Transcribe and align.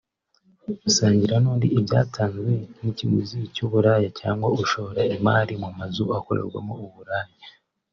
usangira 0.89 1.35
n’undi 1.43 1.67
ibyatanzwe 1.79 2.51
nk’ikiguzi 2.77 3.39
cy’uburaya 3.53 4.09
cyangwa 4.19 4.47
ushora 4.61 5.01
imari 5.15 5.53
mu 5.61 5.69
mazu 5.77 6.03
akorerwamo 6.19 6.73
uburaya 6.85 7.33